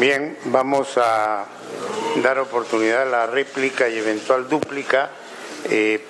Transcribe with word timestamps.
Bien, 0.00 0.34
vamos 0.46 0.96
a 0.96 1.44
dar 2.22 2.38
oportunidad 2.38 3.02
a 3.02 3.04
la 3.04 3.26
réplica 3.26 3.86
y 3.86 3.98
eventual 3.98 4.48
dúplica. 4.48 5.10
Eh, 5.68 6.02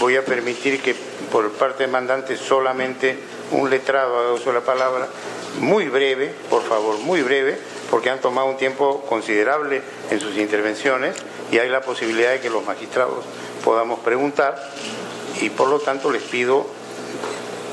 voy 0.00 0.16
a 0.16 0.24
permitir 0.24 0.80
que 0.80 0.94
por 1.30 1.50
parte 1.52 1.82
del 1.82 1.92
mandante 1.92 2.34
solamente 2.38 3.18
un 3.50 3.68
letrado 3.68 4.18
haga 4.18 4.32
uso 4.32 4.46
de 4.46 4.60
la 4.60 4.64
palabra, 4.64 5.06
muy 5.60 5.90
breve, 5.90 6.34
por 6.48 6.62
favor, 6.62 6.96
muy 7.00 7.20
breve, 7.20 7.58
porque 7.90 8.08
han 8.08 8.22
tomado 8.22 8.46
un 8.46 8.56
tiempo 8.56 9.04
considerable 9.06 9.82
en 10.10 10.18
sus 10.18 10.38
intervenciones 10.38 11.14
y 11.52 11.58
hay 11.58 11.68
la 11.68 11.82
posibilidad 11.82 12.30
de 12.30 12.40
que 12.40 12.48
los 12.48 12.64
magistrados 12.64 13.26
podamos 13.66 14.00
preguntar 14.00 14.56
y 15.42 15.50
por 15.50 15.68
lo 15.68 15.78
tanto 15.78 16.10
les 16.10 16.22
pido 16.22 16.66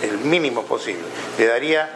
el 0.01 0.17
mínimo 0.17 0.63
posible. 0.63 1.03
Le 1.39 1.45
daría 1.45 1.89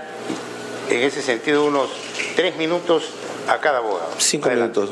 en 0.89 1.01
ese 1.01 1.21
sentido 1.21 1.65
unos 1.65 1.89
tres 2.37 2.55
minutos 2.55 3.03
a 3.47 3.59
cada 3.59 3.79
abogado. 3.79 4.11
Cinco 4.19 4.47
minutos. 4.49 4.91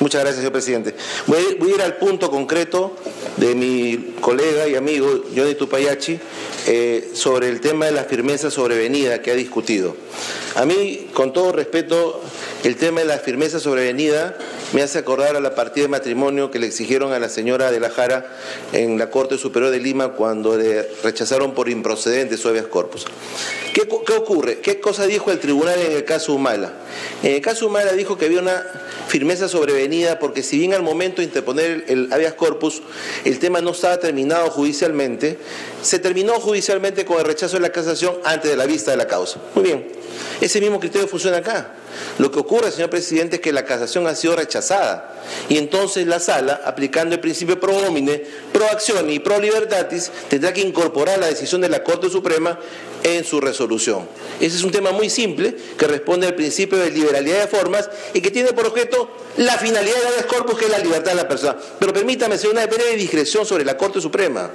Muchas 0.00 0.20
gracias, 0.20 0.36
señor 0.36 0.52
presidente. 0.52 0.94
Voy, 1.26 1.38
a 1.38 1.74
ir 1.76 1.80
al 1.80 1.96
punto 1.96 2.30
concreto 2.30 2.94
de 3.38 3.54
mi 3.54 4.16
colega 4.20 4.68
y 4.68 4.74
amigo 4.74 5.22
Johnny 5.34 5.54
Tupayachi 5.54 6.20
eh, 6.66 7.10
sobre 7.14 7.48
el 7.48 7.62
tema 7.62 7.86
de 7.86 7.92
la 7.92 8.04
firmeza 8.04 8.50
sobrevenida 8.50 9.22
que 9.22 9.30
ha 9.30 9.34
discutido. 9.34 9.96
A 10.56 10.66
mí, 10.66 11.08
con 11.14 11.32
todo 11.32 11.52
respeto, 11.52 12.20
el 12.64 12.76
tema 12.76 13.00
de 13.00 13.06
la 13.06 13.16
firmeza 13.16 13.60
sobrevenida 13.60 14.36
me 14.74 14.82
hace 14.82 14.98
acordar 14.98 15.36
a 15.36 15.40
la 15.40 15.54
partida 15.54 15.84
de 15.84 15.88
matrimonio 15.88 16.50
que 16.50 16.58
le 16.58 16.66
exigieron 16.66 17.14
a 17.14 17.18
la 17.18 17.30
señora 17.30 17.70
de 17.70 17.80
la 17.80 17.88
Jara 17.88 18.26
en 18.74 18.98
la 18.98 19.08
Corte 19.08 19.38
Superior 19.38 19.70
de 19.70 19.80
Lima 19.80 20.10
cuando 20.10 20.58
le 20.58 20.82
rechazaron 21.02 21.54
por 21.54 21.70
improcedente 21.70 22.36
su 22.36 22.50
habeas 22.50 22.66
corpus. 22.66 23.06
¿Qué, 23.74 23.88
ocurre? 24.16 24.60
¿Qué 24.60 24.78
cosa 24.78 25.04
dijo 25.04 25.32
el 25.32 25.40
tribunal 25.40 25.80
en 25.80 25.90
el 25.90 26.04
caso 26.04 26.32
Humala? 26.32 26.72
En 27.24 27.34
el 27.34 27.40
caso 27.40 27.66
Humala 27.66 27.92
dijo 27.92 28.16
que 28.16 28.26
había 28.26 28.38
una 28.38 28.64
firmeza 29.08 29.48
sobrevenida 29.48 30.20
porque 30.20 30.44
si 30.44 30.60
bien 30.60 30.74
al 30.74 30.84
momento 30.84 31.16
de 31.16 31.24
interponer 31.24 31.84
el 31.88 32.08
habeas 32.12 32.34
corpus 32.34 32.82
el 33.24 33.40
tema 33.40 33.60
no 33.60 33.72
estaba 33.72 33.98
terminado 33.98 34.48
judicialmente, 34.50 35.38
se 35.82 35.98
terminó 35.98 36.34
judicialmente 36.34 37.04
con 37.04 37.18
el 37.18 37.24
rechazo 37.24 37.56
de 37.56 37.62
la 37.62 37.72
casación 37.72 38.14
antes 38.24 38.48
de 38.48 38.56
la 38.56 38.66
vista 38.66 38.92
de 38.92 38.96
la 38.96 39.08
causa. 39.08 39.40
Muy 39.56 39.64
bien, 39.64 39.88
ese 40.40 40.60
mismo 40.60 40.78
criterio 40.78 41.08
funciona 41.08 41.38
acá. 41.38 41.74
Lo 42.18 42.30
que 42.30 42.38
ocurre, 42.38 42.70
señor 42.70 42.90
presidente, 42.90 43.36
es 43.36 43.42
que 43.42 43.52
la 43.52 43.64
casación 43.64 44.06
ha 44.06 44.14
sido 44.14 44.36
rechazada 44.36 45.14
y 45.48 45.58
entonces 45.58 46.06
la 46.06 46.20
sala, 46.20 46.60
aplicando 46.64 47.14
el 47.14 47.20
principio 47.20 47.58
pro 47.58 47.76
homine, 47.76 48.22
pro 48.52 48.66
acción 48.66 49.10
y 49.10 49.18
pro 49.18 49.40
libertatis, 49.40 50.12
tendrá 50.28 50.52
que 50.52 50.60
incorporar 50.60 51.18
la 51.18 51.26
decisión 51.26 51.60
de 51.60 51.68
la 51.68 51.82
Corte 51.82 52.08
Suprema 52.08 52.58
en 53.04 53.22
su 53.24 53.40
resolución. 53.40 54.08
Ese 54.40 54.56
es 54.56 54.64
un 54.64 54.72
tema 54.72 54.90
muy 54.90 55.08
simple 55.08 55.54
que 55.78 55.86
responde 55.86 56.26
al 56.26 56.34
principio 56.34 56.78
de 56.78 56.90
liberalidad 56.90 57.42
de 57.42 57.46
formas 57.46 57.88
y 58.14 58.20
que 58.20 58.30
tiene 58.30 58.52
por 58.52 58.66
objeto 58.66 59.08
la 59.36 59.56
finalidad 59.58 59.94
de 59.94 60.22
la 60.22 60.26
corpus, 60.26 60.58
que 60.58 60.64
es 60.64 60.70
la 60.70 60.78
libertad 60.78 61.12
de 61.12 61.16
la 61.18 61.28
persona. 61.28 61.56
Pero 61.78 61.92
permítame 61.92 62.34
hacer 62.34 62.50
una 62.50 62.66
breve 62.66 62.96
digresión 62.96 63.46
sobre 63.46 63.64
la 63.64 63.76
Corte 63.76 64.00
Suprema. 64.00 64.50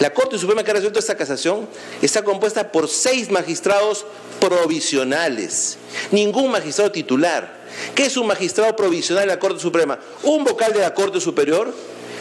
La 0.00 0.12
Corte 0.12 0.36
Suprema 0.36 0.64
que 0.64 0.72
ha 0.72 0.74
resuelto 0.74 0.98
esta 0.98 1.16
casación 1.16 1.68
está 2.02 2.24
compuesta 2.24 2.72
por 2.72 2.88
seis 2.88 3.30
magistrados 3.30 4.04
provisionales, 4.40 5.78
ningún 6.10 6.50
magistrado 6.50 6.90
titular. 6.90 7.62
¿Qué 7.94 8.06
es 8.06 8.16
un 8.16 8.26
magistrado 8.26 8.74
provisional 8.74 9.22
en 9.22 9.28
la 9.28 9.38
Corte 9.38 9.60
Suprema? 9.60 10.00
Un 10.24 10.42
vocal 10.42 10.72
de 10.72 10.80
la 10.80 10.92
Corte 10.92 11.20
Superior 11.20 11.72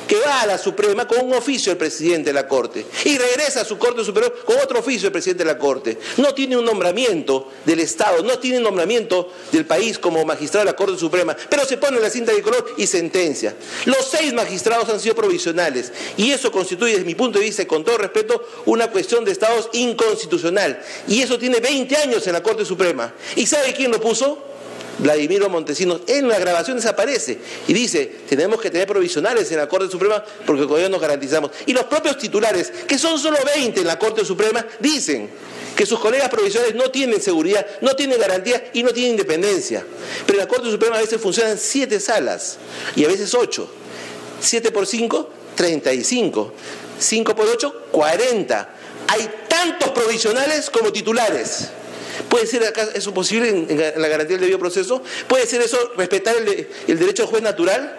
que 0.08 0.20
va 0.20 0.42
a 0.42 0.46
la 0.46 0.58
Suprema 0.58 1.08
con 1.08 1.26
un 1.26 1.34
oficio 1.34 1.72
del 1.72 1.78
presidente 1.78 2.30
de 2.30 2.34
la 2.34 2.48
Corte 2.48 2.86
y 3.06 3.18
regresa 3.18 3.62
a 3.62 3.66
su 3.66 3.78
Corte 3.78 4.04
Superior 4.04 4.44
con 4.46 4.58
otro 4.58 4.80
oficio 4.80 5.04
del 5.04 5.12
presidente 5.12 5.44
de 5.44 5.54
la 5.54 5.58
Corte. 5.58 5.98
No 6.18 6.34
tiene 6.34 6.58
un 6.58 6.66
nombramiento 6.66 7.50
del 7.66 7.80
Estado, 7.80 8.24
no 8.24 8.40
tiene 8.40 8.58
un 8.58 8.64
nombramiento 8.64 9.32
del 9.52 9.66
país 9.66 9.98
como 9.98 10.24
magistrado 10.26 10.66
de 10.66 10.72
la 10.72 10.76
Corte 10.76 10.98
Suprema, 10.98 11.36
pero 11.50 11.66
se 11.66 11.78
pone 11.78 12.00
la 12.00 12.10
cinta 12.10 12.34
de 12.34 12.42
color 12.42 12.76
y 12.78 12.88
sentencia. 12.88 13.56
Los 13.86 14.10
seis 14.10 14.34
magistrados 14.34 14.90
han 14.90 15.00
sido 15.00 15.16
provisionales 15.16 15.92
y 16.18 16.32
eso 16.32 16.52
constituye, 16.52 16.94
desde 16.94 17.06
mi 17.06 17.16
punto 17.16 17.40
de 17.40 17.46
vista, 17.46 17.66
con 17.66 17.84
todo 17.84 17.98
respeto, 17.98 18.46
una 18.66 18.90
cuestión 18.92 19.26
de 19.26 19.32
estados 19.32 19.70
inconstitucional. 19.74 20.82
Y 21.08 21.22
eso 21.22 21.38
tiene 21.38 21.60
20 21.60 21.96
años 21.98 22.26
en 22.28 22.34
la 22.34 22.44
Corte 22.44 22.66
Suprema. 22.66 23.14
¿Y 23.36 23.46
sabe 23.46 23.74
quién 23.74 23.92
lo 23.92 24.00
puso? 24.00 24.51
Vladimiro 25.00 25.50
Montesinos, 25.50 26.02
en 26.08 26.28
la 26.28 26.38
grabación 26.40 26.78
desaparece 26.78 27.40
y 27.68 27.74
dice, 27.74 28.06
tenemos 28.30 28.62
que 28.62 28.70
tener 28.70 28.88
provisionales 28.88 29.52
en 29.52 29.58
la 29.58 29.68
Corte 29.68 29.90
Suprema 29.90 30.24
porque 30.46 30.68
con 30.68 30.80
ellos 30.80 30.92
nos 30.92 31.02
garantizamos. 31.02 31.52
Y 31.66 31.74
los 31.74 31.86
propios 31.86 32.18
titulares, 32.18 32.72
que 32.88 32.98
son 32.98 33.18
solo 33.18 33.38
20 33.56 33.82
en 33.82 33.88
la 33.88 33.98
Corte 33.98 34.24
Suprema, 34.24 34.66
dicen 34.80 35.30
que 35.76 35.86
sus 35.86 36.00
colegas 36.00 36.30
provisionales 36.30 36.76
no 36.76 36.92
tienen 36.92 37.22
seguridad, 37.22 37.66
no 37.82 37.96
tienen 37.96 38.20
garantía 38.20 38.70
y 38.74 38.84
no 38.84 38.92
tienen 38.92 39.12
independencia. 39.12 39.84
Pero 40.26 40.40
en 40.40 40.46
la 40.46 40.48
Corte 40.48 40.70
Suprema 40.70 40.98
a 40.98 41.02
veces 41.02 41.20
funcionan 41.20 41.58
7 41.58 42.00
salas 42.00 42.58
y 42.96 43.06
a 43.06 43.08
veces 43.08 43.34
8. 43.34 43.70
7 44.42 44.72
por 44.72 44.86
5, 44.86 45.30
35. 45.56 46.54
5 47.00 47.36
por 47.36 47.48
8, 47.48 47.86
40. 47.92 48.76
Hay 49.08 49.30
tantos 49.48 49.90
provisionales 49.90 50.70
como 50.70 50.92
titulares. 50.92 51.70
¿Puede 52.30 52.48
ser 52.48 52.74
eso 52.94 53.14
posible 53.14 53.50
en, 53.50 54.02
la 54.02 54.08
garantía 54.08 54.36
del 54.36 54.42
debido 54.42 54.60
proceso? 54.60 55.02
¿Puede 55.28 55.46
ser 55.46 55.62
eso 55.62 55.78
respetar 55.98 56.36
el, 56.36 57.00
derecho 57.00 57.24
al 57.24 57.30
juez 57.30 57.42
natural? 57.42 57.98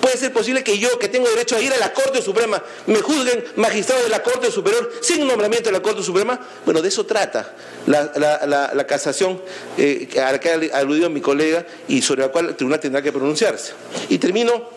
¿Puede 0.00 0.16
ser 0.18 0.32
posible 0.32 0.62
que 0.62 0.78
yo, 0.78 0.98
que 0.98 1.08
tengo 1.08 1.28
derecho 1.28 1.56
a 1.56 1.60
ir 1.60 1.72
a 1.72 1.78
la 1.78 1.92
Corte 1.92 2.22
Suprema, 2.22 2.62
me 2.86 3.00
juzguen 3.00 3.44
magistrado 3.56 4.02
de 4.04 4.08
la 4.08 4.22
Corte 4.22 4.52
Superior 4.52 4.92
sin 5.00 5.26
nombramiento 5.26 5.68
de 5.68 5.72
la 5.72 5.82
Corte 5.82 6.02
Suprema? 6.02 6.38
Bueno, 6.64 6.80
de 6.80 6.88
eso 6.88 7.04
trata 7.06 7.54
la, 7.86 8.86
casación 8.86 9.42
eh, 9.76 10.08
a 10.24 10.32
la 10.32 10.40
que 10.40 10.70
ha 10.72 10.78
aludido 10.78 11.10
mi 11.10 11.20
colega 11.20 11.66
y 11.88 12.02
sobre 12.02 12.22
la 12.22 12.28
cual 12.28 12.50
el 12.50 12.56
tribunal 12.56 12.78
tendrá 12.78 13.02
que 13.02 13.10
pronunciarse. 13.10 13.72
Y 14.08 14.18
termino 14.18 14.70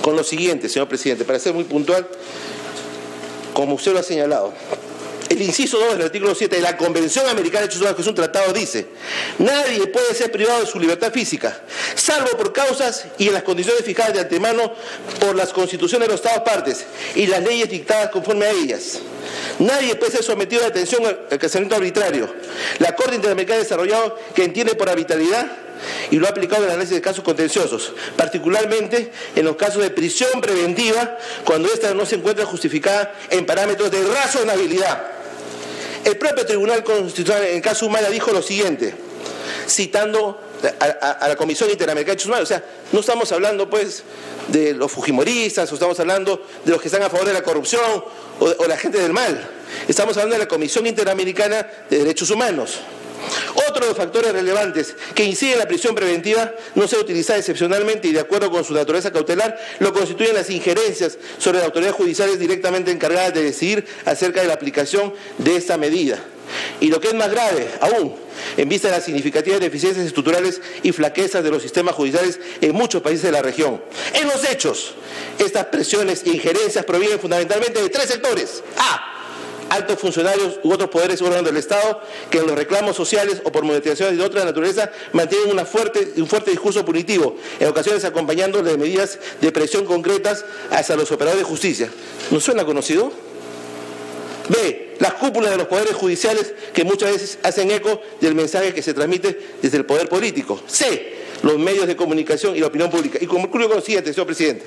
con 0.00 0.16
lo 0.16 0.24
siguiente, 0.24 0.68
señor 0.68 0.88
presidente, 0.88 1.24
para 1.24 1.38
ser 1.38 1.52
muy 1.54 1.64
puntual, 1.64 2.06
como 3.52 3.74
usted 3.74 3.92
lo 3.92 3.98
ha 3.98 4.02
señalado. 4.02 4.52
El 5.32 5.40
inciso 5.40 5.78
2 5.78 5.96
del 5.96 6.02
artículo 6.02 6.34
7 6.34 6.56
de 6.56 6.60
la 6.60 6.76
Convención 6.76 7.26
Americana 7.26 7.60
de 7.60 7.68
Derechos 7.68 7.80
Humanos, 7.80 7.96
que 7.96 8.02
es 8.02 8.08
un 8.08 8.14
tratado, 8.14 8.52
dice, 8.52 8.88
nadie 9.38 9.86
puede 9.86 10.12
ser 10.14 10.30
privado 10.30 10.60
de 10.60 10.66
su 10.66 10.78
libertad 10.78 11.10
física, 11.10 11.58
salvo 11.94 12.36
por 12.36 12.52
causas 12.52 13.06
y 13.16 13.28
en 13.28 13.32
las 13.32 13.42
condiciones 13.42 13.82
fijadas 13.82 14.12
de 14.12 14.20
antemano 14.20 14.74
por 15.18 15.34
las 15.34 15.54
constituciones 15.54 16.06
de 16.06 16.12
los 16.12 16.20
Estados 16.22 16.42
partes 16.42 16.84
y 17.14 17.26
las 17.26 17.42
leyes 17.42 17.70
dictadas 17.70 18.10
conforme 18.10 18.44
a 18.44 18.50
ellas. 18.50 18.98
Nadie 19.58 19.94
puede 19.94 20.12
ser 20.12 20.22
sometido 20.22 20.64
a 20.64 20.66
detención 20.66 21.02
al 21.06 21.38
casamiento 21.38 21.76
arbitrario. 21.76 22.30
La 22.78 22.94
Corte 22.94 23.14
Interamericana 23.14 23.60
ha 23.60 23.62
desarrollado 23.62 24.18
que 24.34 24.44
entiende 24.44 24.74
por 24.74 24.90
arbitrariedad 24.90 25.46
y 26.10 26.16
lo 26.16 26.26
ha 26.26 26.30
aplicado 26.30 26.64
en 26.64 26.68
el 26.68 26.74
análisis 26.74 26.96
de 26.96 27.00
casos 27.00 27.24
contenciosos, 27.24 27.94
particularmente 28.18 29.10
en 29.34 29.46
los 29.46 29.56
casos 29.56 29.82
de 29.82 29.88
prisión 29.88 30.42
preventiva, 30.42 31.16
cuando 31.46 31.68
ésta 31.72 31.94
no 31.94 32.04
se 32.04 32.16
encuentra 32.16 32.44
justificada 32.44 33.14
en 33.30 33.46
parámetros 33.46 33.90
de 33.90 34.04
razonabilidad. 34.04 35.21
El 36.04 36.16
propio 36.16 36.44
Tribunal 36.44 36.82
Constitucional 36.82 37.44
en 37.44 37.56
el 37.56 37.62
caso 37.62 37.86
Humala 37.86 38.10
dijo 38.10 38.32
lo 38.32 38.42
siguiente, 38.42 38.94
citando 39.68 40.40
a, 40.80 41.28
la 41.28 41.36
Comisión 41.36 41.70
Interamericana 41.70 42.14
de 42.14 42.14
Derechos 42.14 42.26
Humanos, 42.26 42.44
o 42.44 42.48
sea, 42.48 42.64
no 42.92 43.00
estamos 43.00 43.30
hablando 43.32 43.70
pues 43.70 44.02
de 44.48 44.74
los 44.74 44.90
fujimoristas, 44.90 45.70
o 45.70 45.74
estamos 45.74 45.98
hablando 46.00 46.44
de 46.64 46.72
los 46.72 46.80
que 46.80 46.88
están 46.88 47.02
a 47.02 47.10
favor 47.10 47.26
de 47.26 47.32
la 47.32 47.42
corrupción 47.42 47.82
o, 48.40 48.46
o 48.46 48.66
la 48.66 48.76
gente 48.76 48.98
del 48.98 49.12
mal, 49.12 49.48
estamos 49.86 50.16
hablando 50.16 50.34
de 50.34 50.40
la 50.40 50.48
Comisión 50.48 50.86
Interamericana 50.86 51.66
de 51.88 51.98
Derechos 51.98 52.30
Humanos. 52.30 52.80
Otro 53.68 53.82
de 53.82 53.88
los 53.88 53.96
factores 53.96 54.32
relevantes 54.32 54.94
que 55.14 55.24
inciden 55.24 55.54
en 55.54 55.58
la 55.60 55.68
prisión 55.68 55.94
preventiva 55.94 56.54
no 56.74 56.88
se 56.88 56.96
utiliza 56.96 57.36
excepcionalmente 57.36 58.08
y 58.08 58.12
de 58.12 58.20
acuerdo 58.20 58.50
con 58.50 58.64
su 58.64 58.72
naturaleza 58.72 59.12
cautelar 59.12 59.58
lo 59.78 59.92
constituyen 59.92 60.34
las 60.34 60.50
injerencias 60.50 61.18
sobre 61.38 61.58
las 61.58 61.66
autoridades 61.66 61.96
judiciales 61.96 62.38
directamente 62.38 62.90
encargadas 62.90 63.34
de 63.34 63.42
decidir 63.42 63.86
acerca 64.04 64.40
de 64.40 64.48
la 64.48 64.54
aplicación 64.54 65.12
de 65.38 65.56
esta 65.56 65.76
medida. 65.76 66.22
Y 66.80 66.88
lo 66.88 67.00
que 67.00 67.08
es 67.08 67.14
más 67.14 67.30
grave 67.30 67.68
aún, 67.80 68.14
en 68.56 68.68
vista 68.68 68.88
de 68.88 68.96
las 68.96 69.04
significativas 69.04 69.60
deficiencias 69.60 70.06
estructurales 70.06 70.60
y 70.82 70.92
flaquezas 70.92 71.42
de 71.42 71.50
los 71.50 71.62
sistemas 71.62 71.94
judiciales 71.94 72.40
en 72.60 72.72
muchos 72.74 73.02
países 73.02 73.22
de 73.22 73.32
la 73.32 73.42
región. 73.42 73.82
En 74.14 74.28
los 74.28 74.44
hechos, 74.44 74.94
estas 75.38 75.66
presiones 75.66 76.22
e 76.24 76.30
injerencias 76.30 76.84
provienen 76.84 77.20
fundamentalmente 77.20 77.80
de 77.80 77.88
tres 77.88 78.06
sectores. 78.06 78.62
A 78.76 79.12
altos 79.72 79.98
funcionarios 79.98 80.60
u 80.62 80.72
otros 80.72 80.90
poderes 80.90 81.22
órganos 81.22 81.46
del 81.46 81.56
Estado 81.56 82.00
que 82.30 82.38
en 82.38 82.46
los 82.46 82.56
reclamos 82.56 82.94
sociales 82.94 83.40
o 83.44 83.50
por 83.50 83.64
motivaciones 83.64 84.18
de 84.18 84.22
otra 84.22 84.44
naturaleza 84.44 84.90
mantienen 85.12 85.50
una 85.50 85.64
fuerte, 85.64 86.12
un 86.18 86.26
fuerte 86.26 86.50
discurso 86.50 86.84
punitivo, 86.84 87.36
en 87.58 87.68
ocasiones 87.68 88.04
acompañando 88.04 88.62
de 88.62 88.76
medidas 88.76 89.18
de 89.40 89.50
presión 89.50 89.86
concretas 89.86 90.44
hacia 90.70 90.94
los 90.94 91.10
operadores 91.10 91.44
de 91.44 91.50
justicia. 91.50 91.88
¿No 92.30 92.38
suena 92.38 92.64
conocido? 92.66 93.12
B. 94.48 94.96
Las 94.98 95.14
cúpulas 95.14 95.50
de 95.50 95.56
los 95.56 95.66
poderes 95.66 95.94
judiciales 95.94 96.52
que 96.74 96.84
muchas 96.84 97.10
veces 97.12 97.38
hacen 97.42 97.70
eco 97.70 98.00
del 98.20 98.34
mensaje 98.34 98.74
que 98.74 98.82
se 98.82 98.92
transmite 98.92 99.38
desde 99.62 99.78
el 99.78 99.86
poder 99.86 100.08
político. 100.08 100.60
C. 100.66 101.22
Los 101.42 101.58
medios 101.58 101.86
de 101.86 101.96
comunicación 101.96 102.54
y 102.54 102.60
la 102.60 102.66
opinión 102.66 102.90
pública. 102.90 103.18
Y 103.20 103.26
concluyo 103.26 103.68
con 103.68 103.78
lo 103.78 103.82
siguiente, 103.82 104.12
señor 104.12 104.26
presidente. 104.26 104.64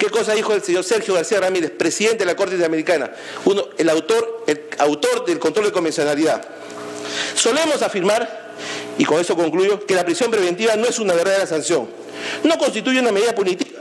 ¿Qué 0.00 0.08
cosa 0.08 0.32
dijo 0.32 0.54
el 0.54 0.62
señor 0.62 0.82
Sergio 0.82 1.12
García 1.12 1.40
Ramírez, 1.40 1.72
presidente 1.72 2.20
de 2.20 2.24
la 2.24 2.34
Corte 2.34 2.54
Interamericana, 2.54 3.12
el 3.76 3.90
autor 3.90 5.26
del 5.26 5.38
control 5.38 5.66
de 5.66 5.72
convencionalidad? 5.72 6.42
Solemos 7.34 7.82
afirmar 7.82 8.54
y 8.96 9.04
con 9.04 9.20
eso 9.20 9.36
concluyo, 9.36 9.84
que 9.84 9.94
la 9.94 10.06
prisión 10.06 10.30
preventiva 10.30 10.74
no 10.76 10.86
es 10.86 10.98
una 10.98 11.12
verdadera 11.12 11.46
sanción. 11.46 11.86
No 12.44 12.56
constituye 12.56 12.98
una 12.98 13.12
medida 13.12 13.34
punitiva, 13.34 13.78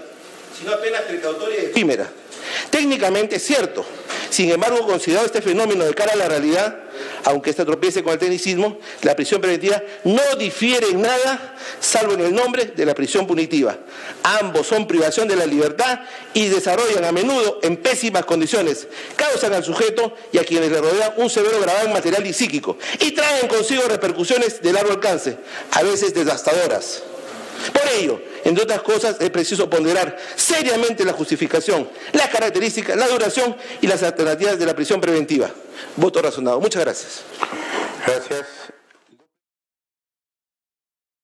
sino 0.60 0.74
apenas 0.74 1.04
precautoria 1.04 1.64
y 1.64 1.66
efímera. 1.68 2.10
Técnicamente 2.70 3.38
es 3.38 3.44
cierto, 3.46 3.86
sin 4.30 4.52
embargo, 4.52 4.86
considerado 4.86 5.26
este 5.26 5.42
fenómeno 5.42 5.86
de 5.86 5.94
cara 5.94 6.12
a 6.12 6.16
la 6.18 6.28
realidad, 6.28 6.80
aunque 7.26 7.50
este 7.50 7.66
tropiece 7.66 8.04
con 8.04 8.14
el 8.14 8.20
tecnicismo, 8.20 8.78
la 9.02 9.16
prisión 9.16 9.42
preventiva 9.42 9.82
no 10.04 10.22
difiere 10.38 10.88
en 10.88 11.02
nada, 11.02 11.56
salvo 11.80 12.14
en 12.14 12.22
el 12.22 12.34
nombre 12.34 12.66
de 12.66 12.86
la 12.86 12.96
prisión 12.96 13.28
punitiva. 13.28 13.78
Ambos 14.24 14.68
son 14.68 14.88
privación 14.88 15.28
de 15.28 15.36
la 15.36 15.46
libertad 15.46 16.02
y 16.34 16.48
desarrollan 16.48 17.06
a 17.06 17.12
menudo 17.12 17.60
en 17.64 17.78
pésimas 17.78 18.26
condiciones, 18.26 18.88
causan 19.16 19.54
al 19.54 19.64
sujeto 19.64 20.16
y 20.32 20.38
a 20.38 20.44
quienes 20.44 20.72
le 20.72 20.80
rodean 20.82 21.14
un 21.18 21.30
severo 21.30 21.60
grabado 21.60 21.90
material 21.90 22.26
y 22.26 22.34
psíquico 22.34 22.78
y 23.00 23.12
traen 23.12 23.48
consigo 23.48 23.84
repercusiones 23.88 24.62
de 24.62 24.74
largo 24.74 24.92
alcance, 24.92 25.38
a 25.72 25.84
veces 25.84 26.14
devastadoras. 26.14 27.04
Por 27.74 27.84
ello, 28.00 28.22
entre 28.44 28.64
otras 28.64 28.82
cosas, 28.82 29.18
es 29.20 29.30
preciso 29.30 29.70
ponderar 29.70 30.18
seriamente 30.36 31.06
la 31.06 31.14
justificación, 31.14 31.90
las 32.14 32.30
características, 32.30 32.98
la 32.98 33.08
duración 33.08 33.56
y 33.82 33.88
las 33.88 34.04
alternativas 34.04 34.58
de 34.58 34.66
la 34.66 34.76
prisión 34.76 35.02
preventiva. 35.02 35.50
Voto 35.96 36.22
razonado. 36.22 36.60
Muchas 36.60 36.84
gracias. 36.84 37.22
Gracias. 38.06 38.46